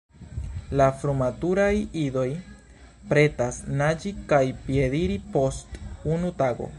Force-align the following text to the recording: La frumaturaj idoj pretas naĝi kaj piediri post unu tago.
La 0.79 0.85
frumaturaj 1.01 1.67
idoj 2.05 2.25
pretas 3.13 3.61
naĝi 3.83 4.15
kaj 4.35 4.43
piediri 4.71 5.23
post 5.37 5.79
unu 6.17 6.37
tago. 6.45 6.69